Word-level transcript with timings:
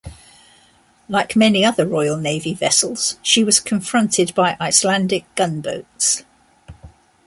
Like 1.07 1.35
many 1.35 1.63
other 1.63 1.85
Royal 1.85 2.17
Navy 2.17 2.55
vessels, 2.55 3.19
she 3.21 3.43
was 3.43 3.59
confronted 3.59 4.33
by 4.33 4.57
Icelandic 4.59 5.25
gunboats. 5.35 6.23